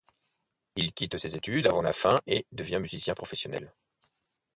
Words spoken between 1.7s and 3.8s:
la fin et devient musicien professionnel.